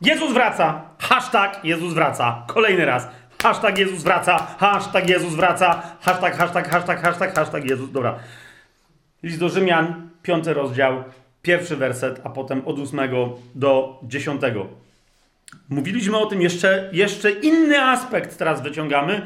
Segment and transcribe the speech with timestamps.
[0.00, 0.82] Jezus wraca.
[0.98, 2.44] Hashtag Jezus wraca.
[2.46, 3.08] Kolejny raz.
[3.42, 4.38] Hashtag Jezus wraca.
[4.58, 5.82] Hashtag Jezus wraca.
[6.00, 7.90] Hashtag, hashtag, hashtag, hashtag, hashtag Jezus.
[7.90, 8.18] Dobra.
[9.22, 11.04] List do Rzymian, piąty rozdział,
[11.42, 14.66] pierwszy werset, a potem od ósmego do dziesiątego.
[15.68, 19.22] Mówiliśmy o tym jeszcze, jeszcze inny aspekt teraz wyciągamy.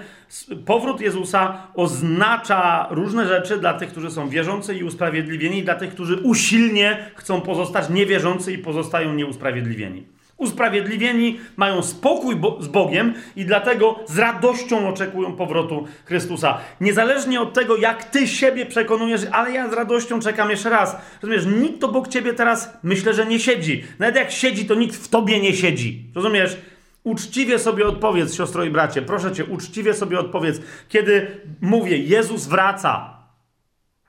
[0.67, 5.91] Powrót Jezusa oznacza różne rzeczy dla tych, którzy są wierzący i usprawiedliwieni, i dla tych,
[5.91, 10.18] którzy usilnie chcą pozostać niewierzący i pozostają nieusprawiedliwieni.
[10.39, 16.59] Usprawiedliwieni mają spokój bo z Bogiem i dlatego z radością oczekują powrotu Chrystusa.
[16.81, 20.97] Niezależnie od tego, jak ty siebie przekonujesz, ale ja z radością czekam jeszcze raz.
[21.23, 23.85] Rozumiesz, nikt obok ciebie teraz myślę, że nie siedzi.
[23.99, 26.05] Nawet jak siedzi, to nikt w tobie nie siedzi.
[26.15, 26.57] Rozumiesz?
[27.05, 33.19] Uczciwie sobie odpowiedz, siostro i bracie, proszę cię, uczciwie sobie odpowiedz, kiedy mówię, Jezus wraca.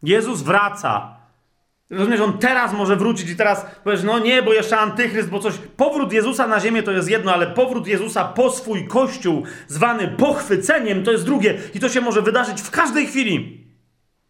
[0.04, 1.19] Jezus wraca.
[1.90, 5.54] Rozumiesz, on teraz może wrócić i teraz powiesz, no nie, bo jeszcze antychryst, bo coś.
[5.78, 11.04] Powrót Jezusa na ziemię to jest jedno, ale powrót Jezusa po swój kościół, zwany pochwyceniem,
[11.04, 11.58] to jest drugie.
[11.74, 13.68] I to się może wydarzyć w każdej chwili.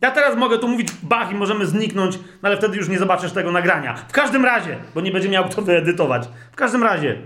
[0.01, 3.31] Ja teraz mogę tu mówić bach i możemy zniknąć, no ale wtedy już nie zobaczysz
[3.31, 3.93] tego nagrania.
[3.93, 6.29] W każdym razie, bo nie będzie miał kto wyedytować.
[6.51, 7.21] W każdym razie.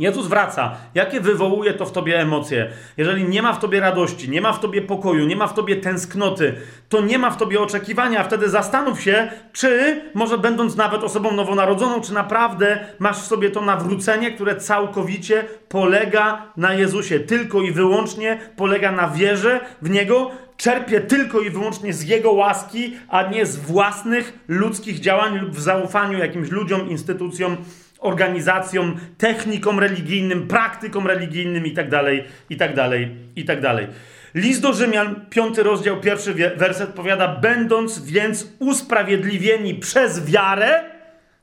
[0.00, 0.76] Jezus wraca.
[0.94, 2.70] Jakie wywołuje to w tobie emocje?
[2.96, 5.76] Jeżeli nie ma w tobie radości, nie ma w tobie pokoju, nie ma w tobie
[5.76, 6.54] tęsknoty,
[6.88, 8.24] to nie ma w tobie oczekiwania.
[8.24, 13.60] Wtedy zastanów się, czy może będąc nawet osobą nowonarodzoną, czy naprawdę masz w sobie to
[13.60, 21.00] nawrócenie, które całkowicie polega na Jezusie, tylko i wyłącznie polega na wierze w Niego, czerpie
[21.00, 26.18] tylko i wyłącznie z Jego łaski, a nie z własnych ludzkich działań lub w zaufaniu
[26.18, 27.56] jakimś ludziom, instytucjom,
[28.00, 33.88] organizacjom, technikom religijnym, praktykom religijnym itd., itd., itd.
[34.34, 40.84] List do Rzymian, piąty rozdział, pierwszy werset powiada, będąc więc usprawiedliwieni przez wiarę,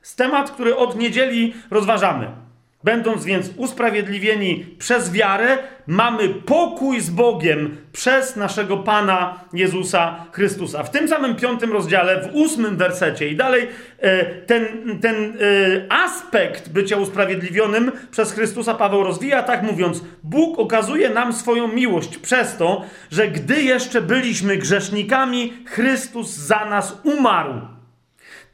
[0.01, 2.46] z temat, który od niedzieli rozważamy.
[2.83, 10.83] Będąc więc usprawiedliwieni przez wiarę, mamy pokój z Bogiem przez naszego Pana Jezusa Chrystusa.
[10.83, 13.67] W tym samym piątym rozdziale, w ósmym wersecie i dalej,
[13.99, 14.65] e, ten,
[15.01, 21.67] ten e, aspekt bycia usprawiedliwionym przez Chrystusa Paweł rozwija, tak mówiąc: Bóg okazuje nam swoją
[21.67, 27.76] miłość przez to, że gdy jeszcze byliśmy grzesznikami, Chrystus za nas umarł.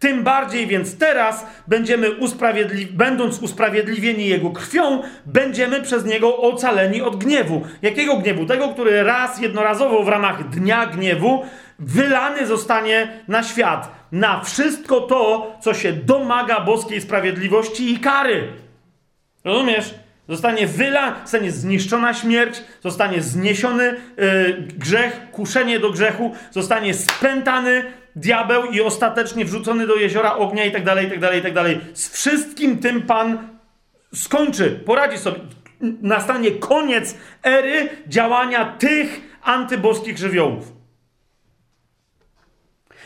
[0.04, 7.16] Tym bardziej więc teraz będziemy usprawiedli będąc usprawiedliwieni Jego krwią, będziemy przez Niego ocaleni od
[7.16, 7.62] gniewu.
[7.82, 8.46] Jakiego gniewu?
[8.46, 11.46] Tego, który raz, jednorazowo w ramach dnia gniewu
[11.80, 13.92] wylany zostanie na świat.
[14.12, 18.48] Na wszystko to, co się domaga boskiej sprawiedliwości i kary.
[19.44, 19.94] Rozumiesz?
[20.30, 23.84] Zostanie wylany, zostanie zniszczona śmierć, zostanie zniesiony
[24.18, 27.84] yy, grzech, kuszenie do grzechu, zostanie spętany
[28.16, 31.54] diabeł i ostatecznie wrzucony do jeziora ognia i tak dalej, i tak dalej, i tak
[31.54, 31.80] dalej.
[31.94, 33.50] Z wszystkim tym Pan
[34.14, 35.40] skończy, poradzi sobie.
[36.02, 40.74] Nastanie koniec ery działania tych antyboskich żywiołów.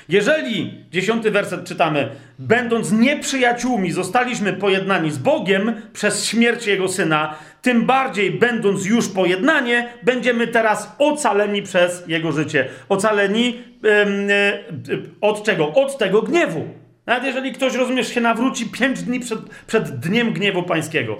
[0.10, 7.36] Jeżeli, dziesiąty werset czytamy, będąc nieprzyjaciółmi, zostaliśmy pojednani z Bogiem przez śmierć Jego Syna,
[7.68, 12.70] tym bardziej będąc już pojednanie, będziemy teraz ocaleni przez Jego życie.
[12.90, 15.74] Ocaleni yy, od czego?
[15.74, 16.66] Od tego gniewu.
[17.06, 21.18] Nawet jeżeli ktoś, rozumiesz, się nawróci pięć dni przed, przed dniem gniewu pańskiego.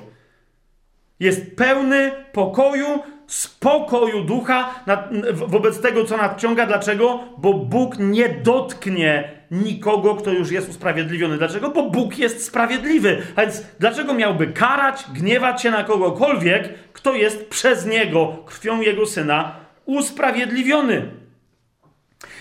[1.20, 2.88] Jest pełny pokoju,
[3.28, 4.84] spokoju ducha
[5.34, 6.66] wobec tego, co nadciąga.
[6.66, 7.20] Dlaczego?
[7.38, 11.38] Bo Bóg nie dotknie nikogo, kto już jest usprawiedliwiony.
[11.38, 11.70] Dlaczego?
[11.70, 13.22] Bo Bóg jest sprawiedliwy.
[13.36, 19.06] A więc dlaczego miałby karać, gniewać się na kogokolwiek, kto jest przez Niego, krwią Jego
[19.06, 19.56] Syna,
[19.86, 21.12] usprawiedliwiony?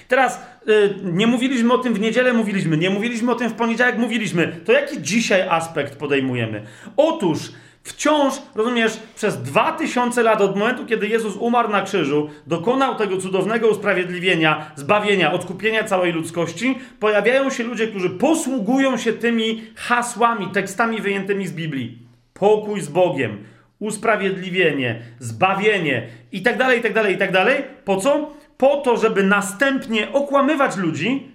[0.08, 3.98] Teraz yy, nie mówiliśmy o tym w niedzielę, mówiliśmy, nie mówiliśmy o tym w poniedziałek,
[3.98, 4.60] mówiliśmy.
[4.64, 6.62] To jaki dzisiaj aspekt podejmujemy?
[6.96, 7.52] Otóż
[7.86, 13.16] Wciąż, rozumiesz, przez dwa tysiące lat od momentu, kiedy Jezus umarł na krzyżu, dokonał tego
[13.16, 21.00] cudownego usprawiedliwienia, zbawienia, odkupienia całej ludzkości, pojawiają się ludzie, którzy posługują się tymi hasłami, tekstami
[21.00, 21.98] wyjętymi z Biblii.
[22.34, 23.44] Pokój z Bogiem,
[23.78, 27.64] usprawiedliwienie, zbawienie i tak dalej, i tak dalej, i tak dalej.
[27.84, 28.30] Po co?
[28.58, 31.32] Po to, żeby następnie okłamywać ludzi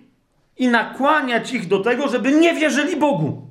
[0.57, 3.50] i nakłaniać ich do tego, żeby nie wierzyli Bogu.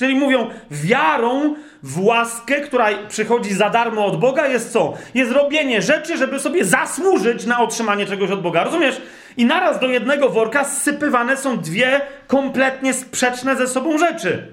[0.00, 4.94] Czyli mówią, wiarą w łaskę, która przychodzi za darmo od Boga, jest co?
[5.14, 8.64] Jest robienie rzeczy, żeby sobie zasłużyć na otrzymanie czegoś od Boga.
[8.64, 9.00] Rozumiesz?
[9.36, 14.46] I naraz do jednego worka zsypywane są dwie kompletnie sprzeczne ze sobą rzeczy.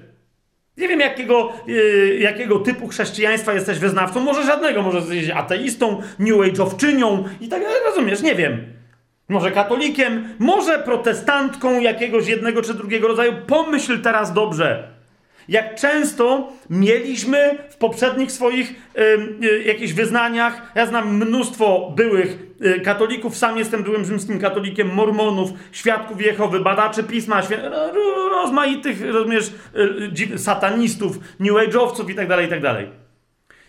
[0.76, 4.20] Nie wiem, jakiego, yy, jakiego typu chrześcijaństwa jesteś wyznawcą.
[4.20, 4.82] Może żadnego.
[4.82, 7.78] Może jesteś ateistą, new age'owczynią i tak dalej.
[7.86, 8.22] Rozumiesz?
[8.22, 8.64] Nie wiem.
[9.28, 13.32] Może katolikiem, może protestantką jakiegoś jednego czy drugiego rodzaju.
[13.46, 14.97] Pomyśl teraz dobrze.
[15.48, 22.38] Jak często mieliśmy w poprzednich swoich y, y, jakichś wyznaniach, ja znam mnóstwo byłych
[22.76, 27.42] y, katolików, sam jestem byłym rzymskim katolikiem, mormonów, świadków Jehowy, badaczy pisma,
[28.30, 29.52] rozmaitych, rozumiesz,
[30.36, 33.07] satanistów, new age'owców itd., tak itd.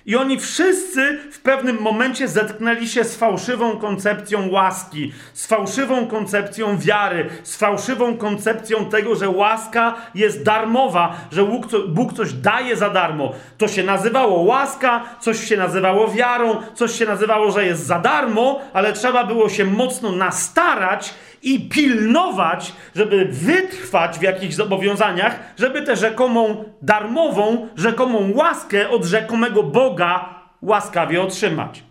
[0.09, 6.77] I oni wszyscy w pewnym momencie zetknęli się z fałszywą koncepcją łaski, z fałszywą koncepcją
[6.77, 11.43] wiary, z fałszywą koncepcją tego, że łaska jest darmowa, że
[11.87, 13.33] Bóg coś daje za darmo.
[13.57, 18.61] To się nazywało łaska, coś się nazywało wiarą, coś się nazywało, że jest za darmo,
[18.73, 25.95] ale trzeba było się mocno nastarać i pilnować, żeby wytrwać w jakichś zobowiązaniach, żeby tę
[25.95, 31.83] rzekomą darmową, rzekomą łaskę od rzekomego Boga łaskawie otrzymać.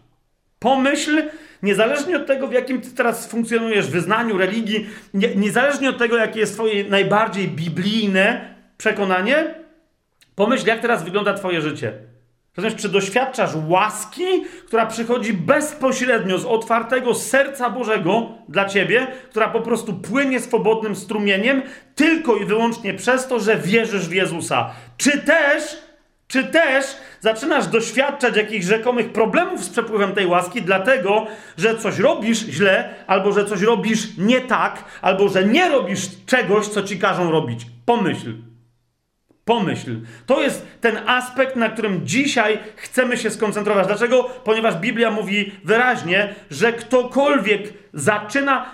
[0.58, 1.22] Pomyśl,
[1.62, 6.16] niezależnie od tego, w jakim ty teraz funkcjonujesz w wyznaniu, religii, nie, niezależnie od tego,
[6.16, 9.54] jakie jest twoje najbardziej biblijne przekonanie,
[10.34, 11.92] pomyśl, jak teraz wygląda twoje życie.
[12.58, 14.24] Natomiast czy doświadczasz łaski,
[14.66, 21.62] która przychodzi bezpośrednio z otwartego serca Bożego dla ciebie, która po prostu płynie swobodnym strumieniem
[21.94, 24.70] tylko i wyłącznie przez to, że wierzysz w Jezusa?
[24.96, 25.78] Czy też,
[26.28, 26.84] czy też
[27.20, 31.26] zaczynasz doświadczać jakichś rzekomych problemów z przepływem tej łaski, dlatego,
[31.58, 36.68] że coś robisz źle, albo że coś robisz nie tak, albo że nie robisz czegoś,
[36.68, 37.66] co ci każą robić?
[37.84, 38.47] Pomyśl.
[39.48, 40.00] Pomyśl.
[40.26, 43.86] To jest ten aspekt, na którym dzisiaj chcemy się skoncentrować.
[43.86, 44.24] Dlaczego?
[44.44, 48.66] Ponieważ Biblia mówi wyraźnie, że ktokolwiek zaczyna.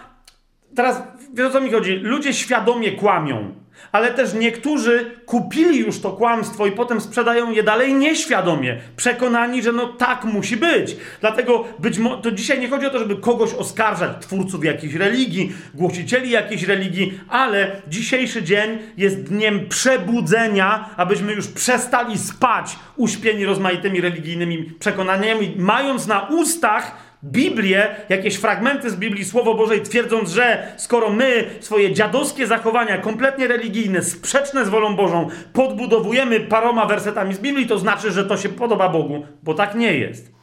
[0.76, 1.02] Teraz
[1.34, 1.92] wiesz o co mi chodzi?
[1.92, 3.54] Ludzie świadomie kłamią
[3.92, 9.72] ale też niektórzy kupili już to kłamstwo i potem sprzedają je dalej nieświadomie, przekonani, że
[9.72, 10.96] no tak musi być.
[11.20, 16.30] Dlatego być to dzisiaj nie chodzi o to, żeby kogoś oskarżać, twórców jakiejś religii, głosicieli
[16.30, 24.64] jakiejś religii, ale dzisiejszy dzień jest dniem przebudzenia, abyśmy już przestali spać uśpieni rozmaitymi religijnymi
[24.64, 31.44] przekonaniami, mając na ustach Biblię, jakieś fragmenty z Biblii, Słowo Bożej, twierdząc, że skoro my
[31.60, 37.78] swoje dziadowskie zachowania, kompletnie religijne, sprzeczne z wolą Bożą, podbudowujemy paroma wersetami z Biblii, to
[37.78, 40.34] znaczy, że to się podoba Bogu, bo tak nie jest.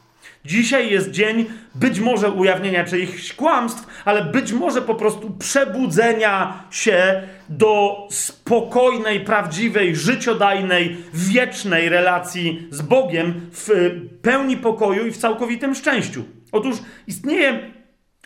[0.44, 1.44] Dzisiaj jest dzień
[1.74, 9.96] być może ujawnienia czyichś kłamstw, ale być może po prostu przebudzenia się do spokojnej, prawdziwej,
[9.96, 13.90] życiodajnej, wiecznej relacji z Bogiem w
[14.22, 16.24] pełni pokoju i w całkowitym szczęściu.
[16.52, 16.76] Otóż
[17.06, 17.72] istnieje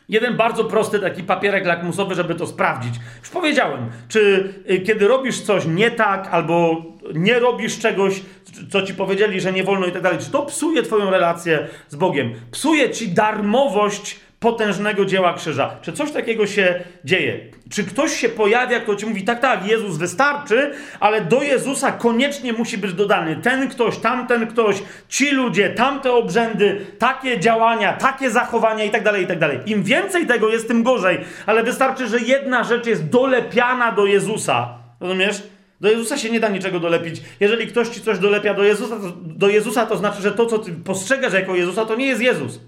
[0.09, 2.95] jeden bardzo prosty taki papierek lakmusowy, żeby to sprawdzić.
[3.21, 6.83] Już powiedziałem, czy y, kiedy robisz coś nie tak, albo
[7.15, 8.23] nie robisz czegoś,
[8.71, 11.97] co ci powiedzieli, że nie wolno i tak dalej, czy to psuje twoją relację z
[11.97, 12.35] Bogiem?
[12.51, 15.77] Psuje ci darmowość potężnego dzieła krzyża.
[15.83, 17.41] Czy coś takiego się dzieje?
[17.71, 22.53] Czy ktoś się pojawia, kto ci mówi, tak, tak, Jezus wystarczy, ale do Jezusa koniecznie
[22.53, 28.85] musi być dodany ten ktoś, tamten ktoś, ci ludzie, tamte obrzędy, takie działania, takie zachowania
[28.85, 29.59] i tak dalej, i tak dalej.
[29.67, 34.69] Im więcej tego jest, tym gorzej, ale wystarczy, że jedna rzecz jest dolepiana do Jezusa.
[35.01, 35.43] Rozumiesz?
[35.81, 37.23] Do Jezusa się nie da niczego dolepić.
[37.41, 40.59] Jeżeli ktoś ci coś dolepia do Jezusa, to, do Jezusa, to znaczy, że to, co
[40.59, 42.61] ty postrzegasz jako Jezusa, to nie jest Jezus.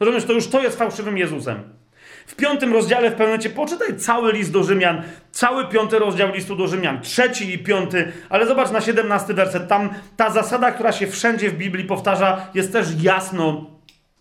[0.00, 1.62] Rozumiesz, to już to jest fałszywym Jezusem.
[2.26, 6.56] W piątym rozdziale w pewnym momencie poczytaj cały list do Rzymian, cały piąty rozdział listu
[6.56, 9.68] do Rzymian, trzeci i piąty, ale zobacz na siedemnasty werset.
[9.68, 13.66] Tam ta zasada, która się wszędzie w Biblii powtarza, jest też jasno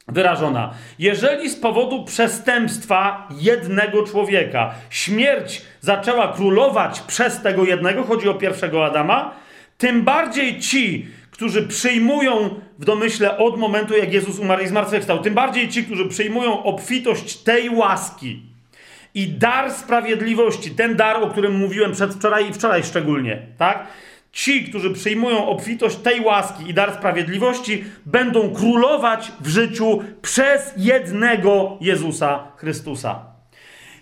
[0.07, 0.73] wyrażona.
[0.99, 8.85] Jeżeli z powodu przestępstwa jednego człowieka śmierć zaczęła królować przez tego jednego, chodzi o pierwszego
[8.85, 9.35] Adama,
[9.77, 11.07] tym bardziej ci,
[11.39, 16.05] którzy przyjmują w domyśle od momentu, jak Jezus umarł i zmartwychwstał, tym bardziej ci, którzy
[16.05, 18.41] przyjmują obfitość tej łaski
[19.13, 23.87] i dar sprawiedliwości, ten dar, o którym mówiłem przedwczoraj i wczoraj szczególnie, tak?
[24.31, 31.77] Ci, którzy przyjmują obfitość tej łaski i dar sprawiedliwości, będą królować w życiu przez jednego
[31.81, 33.19] Jezusa Chrystusa.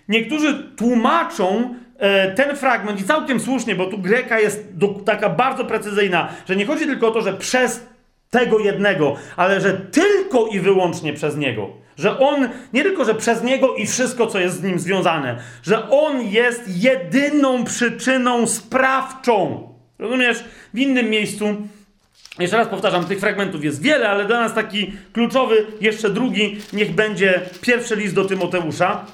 [0.08, 1.74] Niektórzy tłumaczą
[2.36, 6.66] ten fragment, i całkiem słusznie, bo tu Greka jest do, taka bardzo precyzyjna, że nie
[6.66, 7.86] chodzi tylko o to, że przez
[8.30, 11.68] tego jednego, ale że tylko i wyłącznie przez niego.
[11.98, 15.90] Że on, nie tylko, że przez niego i wszystko, co jest z nim związane, że
[15.90, 19.68] on jest jedyną przyczyną sprawczą.
[19.98, 20.44] Rozumiesz?
[20.74, 21.56] W innym miejscu,
[22.38, 26.94] jeszcze raz powtarzam, tych fragmentów jest wiele, ale dla nas taki kluczowy, jeszcze drugi, niech
[26.94, 29.04] będzie pierwszy list do Tymoteusza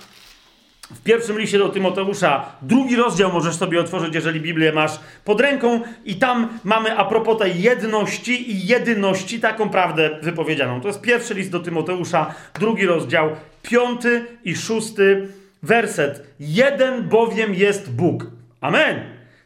[0.95, 5.81] w pierwszym liście do Tymoteusza, drugi rozdział możesz sobie otworzyć, jeżeli Biblię masz pod ręką,
[6.05, 10.81] i tam mamy a propos tej jedności i jedyności taką prawdę wypowiedzianą.
[10.81, 13.31] To jest pierwszy list do Tymoteusza, drugi rozdział,
[13.63, 15.29] piąty i szósty
[15.63, 16.27] werset.
[16.41, 18.27] Jeden bowiem jest Bóg.
[18.61, 19.01] Amen.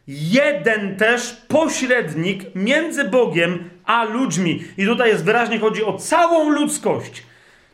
[0.07, 4.63] jeden też pośrednik między Bogiem a ludźmi.
[4.77, 7.23] I tutaj jest wyraźnie chodzi o całą ludzkość.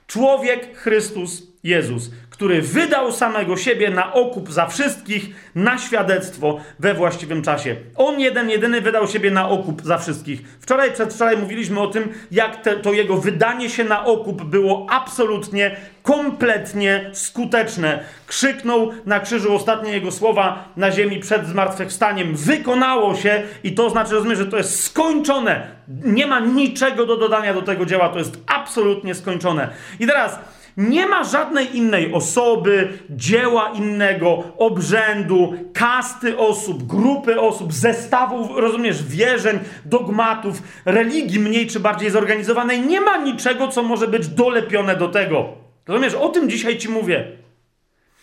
[0.08, 5.26] Człowiek Chrystus Jezus, który wydał samego siebie na okup za wszystkich,
[5.56, 7.76] na świadectwo we właściwym czasie.
[7.96, 10.42] On jeden, jedyny wydał siebie na okup za wszystkich.
[10.60, 15.76] Wczoraj, przedwczoraj mówiliśmy o tym, jak te, to jego wydanie się na okup było absolutnie,
[16.04, 18.04] kompletnie skuteczne.
[18.28, 22.36] Krzyknął na krzyżu ostatnie jego słowa na ziemi przed zmartwychwstaniem.
[22.36, 25.68] Wykonało się i to znaczy, rozumiem, że to jest skończone.
[26.04, 29.70] Nie ma niczego do dodania do tego dzieła, to jest absolutnie skończone.
[30.00, 30.40] I teraz
[30.78, 39.60] nie ma żadnej innej osoby, dzieła innego, obrzędu, kasty osób, grupy osób, zestawów, rozumiesz, wierzeń,
[39.86, 42.82] dogmatów, religii mniej czy bardziej zorganizowanej.
[42.82, 45.48] Nie ma niczego, co może być dolepione do tego.
[45.88, 47.28] Rozumiesz, o tym dzisiaj ci mówię.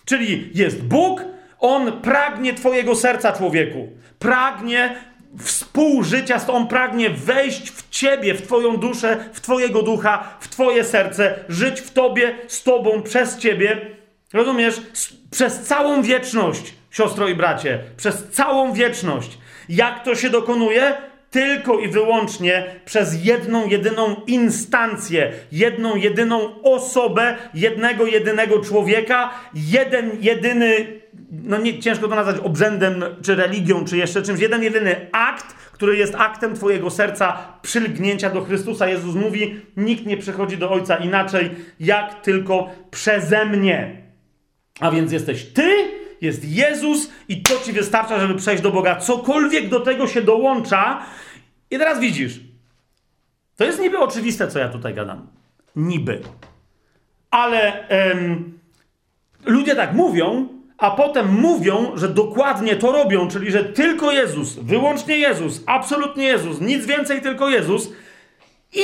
[0.04, 1.24] Czyli jest Bóg,
[1.58, 3.88] on pragnie Twojego serca, człowieku.
[4.18, 4.96] Pragnie
[5.38, 11.44] współżycia, on pragnie wejść w ciebie, w twoją duszę, w twojego ducha, w twoje serce,
[11.48, 13.80] żyć w tobie, z tobą, przez ciebie.
[14.32, 14.82] Rozumiesz?
[15.30, 19.38] Przez całą wieczność, siostro i bracie, przez całą wieczność.
[19.68, 20.94] Jak to się dokonuje?
[21.30, 31.01] Tylko i wyłącznie przez jedną, jedyną instancję, jedną, jedyną osobę, jednego, jedynego człowieka, jeden, jedyny
[31.30, 34.40] no nie, ciężko to nazwać obrzędem, czy religią, czy jeszcze czymś.
[34.40, 38.88] Jeden, jedyny akt, który jest aktem Twojego serca przylgnięcia do Chrystusa.
[38.88, 41.50] Jezus mówi: Nikt nie przychodzi do Ojca inaczej,
[41.80, 44.02] jak tylko przeze mnie.
[44.80, 45.88] A więc jesteś Ty,
[46.20, 48.96] jest Jezus, i to Ci wystarcza, żeby przejść do Boga.
[48.96, 51.02] Cokolwiek do tego się dołącza.
[51.70, 52.40] I teraz widzisz,
[53.56, 55.26] to jest niby oczywiste, co ja tutaj gadam.
[55.76, 56.20] Niby.
[57.30, 58.58] Ale em,
[59.46, 60.48] ludzie tak mówią,
[60.78, 66.60] a potem mówią, że dokładnie to robią, czyli że tylko Jezus, wyłącznie Jezus, absolutnie Jezus,
[66.60, 67.88] nic więcej, tylko Jezus,
[68.72, 68.82] i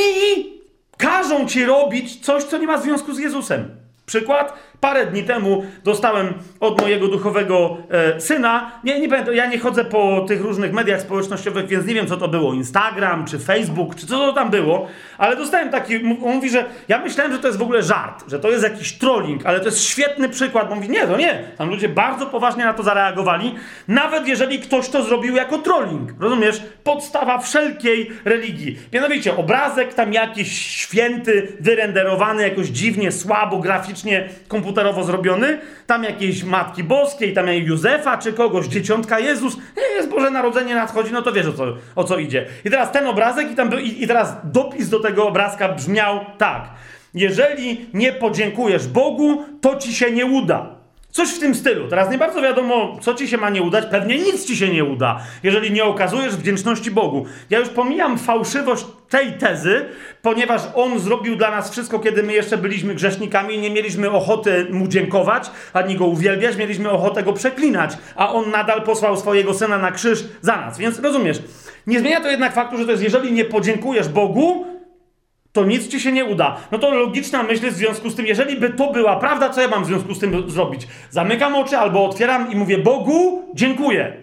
[0.97, 3.69] każą ci robić coś, co nie ma związku z Jezusem.
[4.07, 4.53] Przykład?
[4.81, 8.71] Parę dni temu dostałem od mojego duchowego e, syna.
[8.85, 12.17] Nie, nie będę, ja nie chodzę po tych różnych mediach społecznościowych, więc nie wiem, co
[12.17, 12.55] to było.
[12.55, 15.97] Instagram, czy Facebook, czy co to tam było, ale dostałem taki.
[15.97, 18.93] On mówi, że ja myślałem, że to jest w ogóle żart, że to jest jakiś
[18.93, 20.75] trolling, ale to jest świetny przykład.
[20.75, 21.45] Mówi, nie, to nie.
[21.59, 23.55] Tam ludzie bardzo poważnie na to zareagowali,
[23.89, 26.11] nawet jeżeli ktoś to zrobił jako trolling.
[26.21, 26.63] Rozumiesz?
[26.85, 28.79] Podstawa wszelkiej religii.
[28.93, 36.45] Mianowicie obrazek tam jakiś święty, wyrenderowany jakoś dziwnie, słabo, graficznie, komputerowo komputerowo zrobiony, tam jakieś
[36.45, 39.57] Matki Boskiej, tam Józefa czy kogoś, Dzieciątka Jezus,
[39.97, 41.65] jest Boże Narodzenie nadchodzi, no to wiesz o co,
[41.97, 42.47] o co idzie.
[42.65, 46.71] I teraz ten obrazek i, tam, i, i teraz dopis do tego obrazka brzmiał tak.
[47.15, 50.78] Jeżeli nie podziękujesz Bogu, to ci się nie uda.
[51.19, 51.89] Coś w tym stylu.
[51.89, 53.85] Teraz nie bardzo wiadomo, co ci się ma nie udać.
[53.91, 57.27] Pewnie nic ci się nie uda, jeżeli nie okazujesz wdzięczności Bogu.
[57.51, 59.85] Ja już pomijam fałszywość tej tezy,
[60.23, 64.67] ponieważ On zrobił dla nas wszystko, kiedy my jeszcze byliśmy grzesznikami i nie mieliśmy ochoty
[64.71, 69.79] Mu dziękować, ani Go uwielbiać, mieliśmy ochotę Go przeklinać, a On nadal posłał swojego Syna
[69.79, 70.79] na krzyż za nas.
[70.79, 71.43] Więc rozumiesz,
[71.87, 74.67] nie zmienia to jednak faktu, że to jest, jeżeli nie podziękujesz Bogu,
[75.59, 76.57] to nic ci się nie uda.
[76.73, 79.69] No to logiczna myśl w związku z tym, jeżeli by to była prawda, co ja
[79.69, 80.87] mam w związku z tym zrobić?
[81.11, 84.17] Zamykam oczy albo otwieram i mówię Bogu, dziękuję.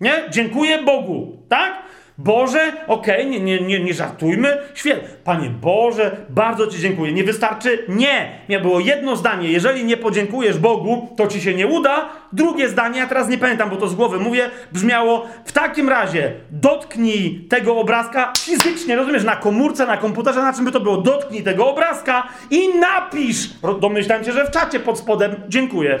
[0.00, 0.12] Nie?
[0.30, 1.36] Dziękuję Bogu.
[1.48, 1.82] Tak?
[2.24, 4.58] Boże, okej, okay, nie, nie, nie, nie żartujmy.
[4.74, 5.08] Świetnie.
[5.24, 7.12] Panie Boże, bardzo Ci dziękuję.
[7.12, 7.84] Nie wystarczy?
[7.88, 8.40] Nie.
[8.48, 9.48] Nie było jedno zdanie.
[9.48, 12.08] Jeżeli nie podziękujesz Bogu, to Ci się nie uda.
[12.32, 16.32] Drugie zdanie, ja teraz nie pamiętam, bo to z głowy mówię, brzmiało: W takim razie
[16.50, 20.96] dotknij tego obrazka fizycznie, rozumiesz, na komórce, na komputerze, na czym by to było.
[20.96, 23.50] Dotknij tego obrazka i napisz.
[23.80, 25.98] Domyślam się, że w czacie pod spodem dziękuję.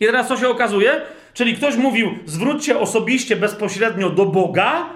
[0.00, 1.00] I teraz co się okazuje?
[1.40, 4.86] Czyli ktoś mówił, zwróćcie osobiście, bezpośrednio do Boga,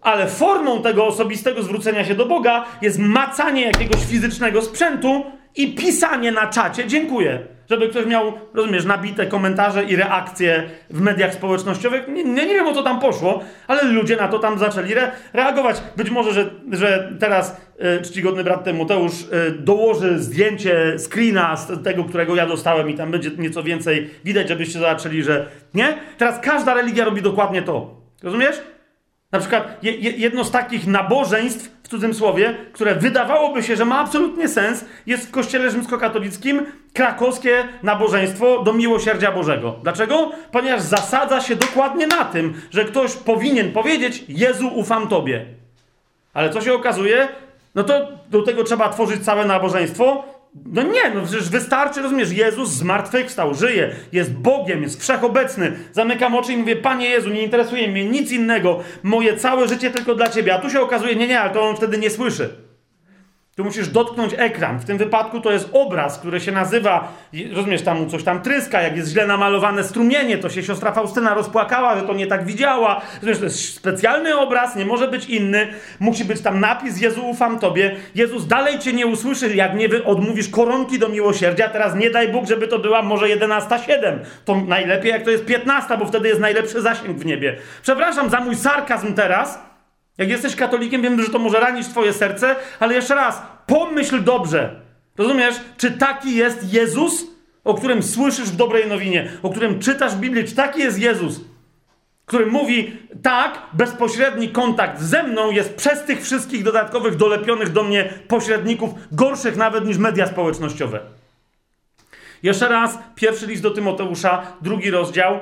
[0.00, 5.24] ale formą tego osobistego zwrócenia się do Boga jest macanie jakiegoś fizycznego sprzętu
[5.56, 7.46] i pisanie na czacie dziękuję.
[7.70, 12.08] Żeby ktoś miał, rozumiesz, nabite komentarze i reakcje w mediach społecznościowych.
[12.08, 15.12] Nie, nie, nie wiem o co tam poszło, ale ludzie na to tam zaczęli re
[15.32, 15.82] reagować.
[15.96, 22.04] Być może, że, że teraz e, czcigodny brat Tymoteusz e, dołoży zdjęcie screena z tego,
[22.04, 25.98] którego ja dostałem i tam będzie nieco więcej widać, żebyście zobaczyli, że nie.
[26.18, 28.04] Teraz każda religia robi dokładnie to.
[28.22, 28.73] Rozumiesz?
[29.34, 34.48] Na przykład jedno z takich nabożeństw, w cudzym słowie, które wydawałoby się, że ma absolutnie
[34.48, 39.74] sens, jest w kościele rzymskokatolickim krakowskie nabożeństwo do miłosierdzia Bożego.
[39.82, 40.30] Dlaczego?
[40.52, 45.44] Ponieważ zasadza się dokładnie na tym, że ktoś powinien powiedzieć: Jezu, ufam Tobie.
[46.34, 47.28] Ale co się okazuje?
[47.74, 52.70] No to do tego trzeba tworzyć całe nabożeństwo no nie, no przecież wystarczy, rozumiesz, Jezus
[52.70, 55.72] zmartwychwstał, żyje, jest Bogiem, jest wszechobecny.
[55.92, 60.14] Zamykam oczy i mówię, Panie Jezu, nie interesuje mnie nic innego, moje całe życie tylko
[60.14, 60.54] dla Ciebie.
[60.54, 62.63] A tu się okazuje, nie, nie, ale to on wtedy nie słyszy.
[63.56, 64.78] Tu musisz dotknąć ekran.
[64.78, 67.12] W tym wypadku to jest obraz, który się nazywa,
[67.52, 71.96] rozumiesz, tam coś tam tryska, jak jest źle namalowane strumienie, to się siostra Faustyna rozpłakała,
[71.96, 73.00] że to nie tak widziała.
[73.14, 75.68] Rozumiesz, to jest specjalny obraz, nie może być inny.
[76.00, 77.96] Musi być tam napis, Jezu, ufam Tobie.
[78.14, 81.68] Jezus dalej Cię nie usłyszy, jak nie odmówisz koronki do miłosierdzia.
[81.68, 84.18] Teraz nie daj Bóg, żeby to była może 11.07.
[84.44, 87.56] To najlepiej, jak to jest 15, bo wtedy jest najlepszy zasięg w niebie.
[87.82, 89.58] Przepraszam za mój sarkazm teraz,
[90.18, 94.80] jak jesteś katolikiem, wiem, że to może ranić twoje serce, ale jeszcze raz, pomyśl dobrze.
[95.18, 95.54] Rozumiesz?
[95.76, 97.26] Czy taki jest Jezus,
[97.64, 100.44] o którym słyszysz w dobrej nowinie, o którym czytasz w Biblii?
[100.44, 101.40] Czy taki jest Jezus,
[102.26, 108.12] który mówi, tak, bezpośredni kontakt ze mną jest przez tych wszystkich dodatkowych dolepionych do mnie
[108.28, 111.00] pośredników, gorszych nawet niż media społecznościowe.
[112.42, 115.38] Jeszcze raz, pierwszy list do Tymoteusza, drugi rozdział,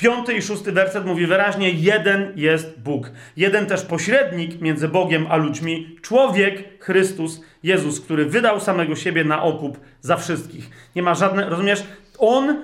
[0.00, 3.10] Piąty i szósty werset mówi wyraźnie: jeden jest Bóg.
[3.36, 9.42] Jeden też pośrednik między Bogiem a ludźmi, człowiek, Chrystus, Jezus, który wydał samego siebie na
[9.42, 10.70] okup za wszystkich.
[10.96, 11.82] Nie ma żadnej, rozumiesz?
[12.18, 12.56] On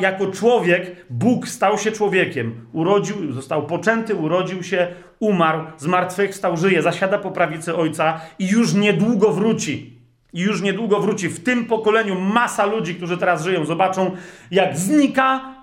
[0.00, 2.66] jako człowiek, Bóg stał się człowiekiem.
[2.72, 4.86] Urodził, został poczęty, urodził się,
[5.20, 9.98] umarł, zmartwychwstał, żyje, zasiada po prawicy Ojca i już niedługo wróci.
[10.32, 11.28] I już niedługo wróci.
[11.28, 14.16] W tym pokoleniu masa ludzi, którzy teraz żyją, zobaczą,
[14.50, 15.57] jak znika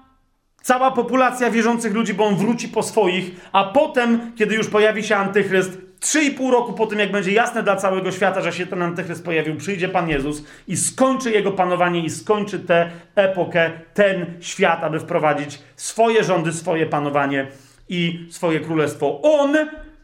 [0.66, 5.16] Cała populacja wierzących ludzi, bo on wróci po swoich, a potem, kiedy już pojawi się
[5.16, 9.26] antychryst, 3,5 roku po tym, jak będzie jasne dla całego świata, że się ten antychryst
[9.26, 15.00] pojawił, przyjdzie Pan Jezus i skończy jego panowanie i skończy tę epokę, ten świat, aby
[15.00, 17.48] wprowadzić swoje rządy, swoje panowanie
[17.90, 19.22] i swoje królestwo.
[19.22, 19.56] On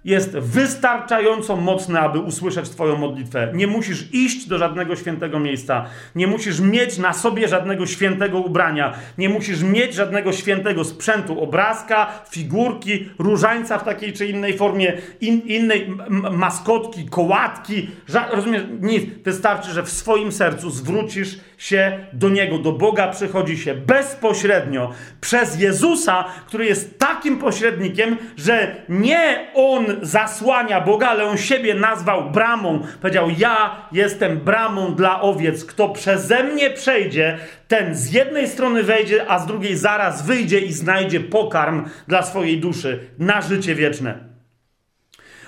[0.06, 3.52] jest wystarczająco mocny, aby usłyszeć Twoją modlitwę.
[3.54, 5.86] Nie musisz iść do żadnego świętego miejsca.
[6.16, 8.94] Nie musisz mieć na sobie żadnego świętego ubrania.
[9.18, 15.42] Nie musisz mieć żadnego świętego sprzętu, obrazka, figurki, różańca w takiej czy innej formie, in,
[15.42, 15.88] innej
[16.32, 17.90] maskotki, kołatki.
[18.32, 18.64] rozumiesz?
[18.80, 19.04] Nic.
[19.24, 25.60] Wystarczy, że w swoim sercu zwrócisz się do Niego, do Boga przychodzi się bezpośrednio przez
[25.60, 32.82] Jezusa, który jest takim pośrednikiem, że nie On zasłania Boga, ale On siebie nazwał bramą.
[33.02, 35.66] Powiedział, ja jestem bramą dla owiec.
[35.66, 40.74] Kto przeze mnie przejdzie, ten z jednej strony wejdzie, a z drugiej zaraz wyjdzie i
[40.74, 44.32] znajdzie pokarm dla swojej duszy na życie wieczne.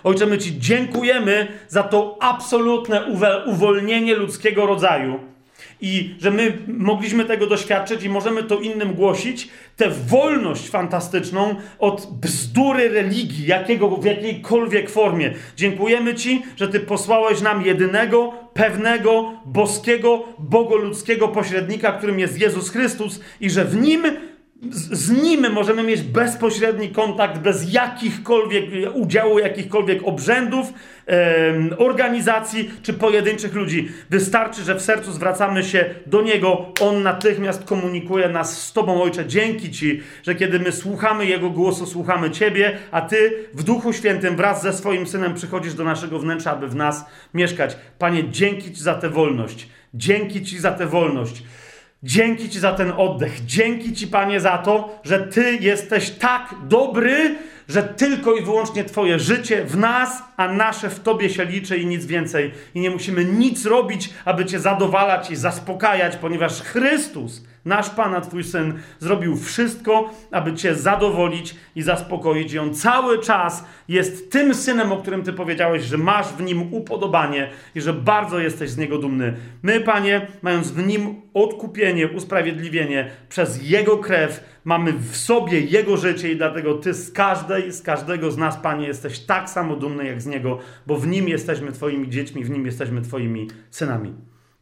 [0.04, 3.04] Ojcze, my Ci dziękujemy za to absolutne
[3.46, 5.33] uwolnienie ludzkiego rodzaju
[5.82, 12.08] i że my mogliśmy tego doświadczyć i możemy to innym głosić, tę wolność fantastyczną od
[12.22, 15.34] bzdury religii, jakiego, w jakiejkolwiek formie.
[15.56, 23.20] Dziękujemy Ci, że Ty posłałeś nam jedynego, pewnego, boskiego, bogoludzkiego pośrednika, którym jest Jezus Chrystus
[23.42, 24.04] i że w Nim
[24.72, 30.74] z nim możemy mieć bezpośredni kontakt bez jakichkolwiek udziału, jakichkolwiek obrzędów,
[31.78, 33.90] organizacji czy pojedynczych ludzi.
[34.10, 39.26] Wystarczy, że w sercu zwracamy się do Niego, On natychmiast komunikuje nas z Tobą, Ojcze.
[39.26, 44.36] Dzięki Ci, że kiedy my słuchamy Jego głosu, słuchamy Ciebie, a Ty w Duchu Świętym
[44.36, 47.78] wraz ze swoim Synem przychodzisz do naszego wnętrza, aby w nas mieszkać.
[48.00, 49.68] Panie, dzięki Ci za tę wolność.
[49.94, 51.44] Dzięki Ci za tę wolność.
[52.04, 53.46] Dzięki Ci za ten oddech.
[53.46, 57.36] Dzięki Ci, Panie, za to, że Ty jesteś tak dobry,
[57.68, 61.86] że tylko i wyłącznie Twoje życie w nas, a nasze w Tobie się liczy i
[61.86, 62.52] nic więcej.
[62.76, 68.22] I nie musimy nic robić, aby Cię zadowalać i zaspokajać, ponieważ Chrystus, nasz Pan, a
[68.22, 72.54] Twój Syn, zrobił wszystko, aby Cię zadowolić i zaspokoić.
[72.54, 76.74] I On cały czas jest tym Synem, o którym Ty powiedziałeś, że masz w Nim
[76.74, 79.34] upodobanie i że bardzo jesteś z Niego dumny.
[79.64, 86.32] My, Panie, mając w Nim odkupienie, usprawiedliwienie przez Jego krew, mamy w sobie Jego życie
[86.32, 90.22] i dlatego Ty z każdej, z każdego z nas, Panie, jesteś tak samo dumny jak
[90.22, 94.14] z Niego, bo w Nim jesteśmy Twoimi dziećmi, w Nim jesteśmy Twoimi synami.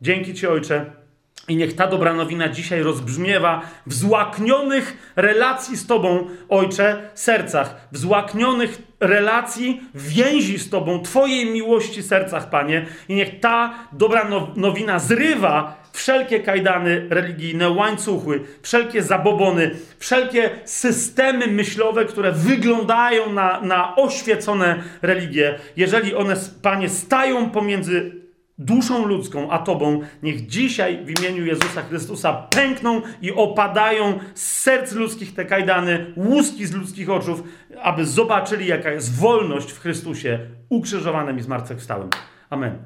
[0.02, 1.01] Dzięki Ci, Ojcze.
[1.48, 7.98] I niech ta dobra nowina dzisiaj rozbrzmiewa w złaknionych relacji z Tobą, Ojcze, sercach, w
[7.98, 12.86] złaknionych relacji, więzi z Tobą, Twojej miłości sercach, Panie.
[13.10, 22.06] I niech ta dobra nowina zrywa wszelkie kajdany religijne, łańcuchy, wszelkie zabobony, wszelkie systemy myślowe,
[22.06, 28.21] które wyglądają na, na oświecone religie, jeżeli one, Panie, stają pomiędzy
[28.66, 34.92] duszą ludzką, a Tobą, niech dzisiaj w imieniu Jezusa Chrystusa pękną i opadają z serc
[34.92, 37.44] ludzkich te kajdany, łuski z ludzkich oczów,
[37.82, 42.10] aby zobaczyli, jaka jest wolność w Chrystusie ukrzyżowanym i zmartwychwstałym.
[42.50, 42.78] Amen.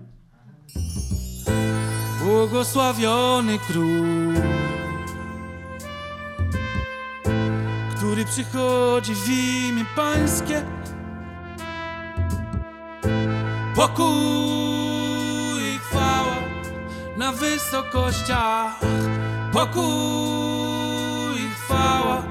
[2.24, 4.34] Błogosławiony król,
[7.96, 10.62] który przychodzi w imię Pańskie.
[13.76, 14.65] Pokój
[17.18, 18.80] na wysokościach.
[19.54, 19.86] Pokój
[21.36, 22.24] i chwała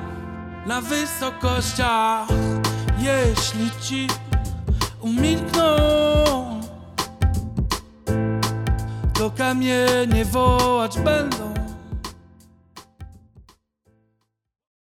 [0.66, 2.28] na wysokościach.
[2.98, 4.06] Jeśli ci
[5.00, 5.76] umilkną,
[9.14, 11.63] to kamienie wołać będą.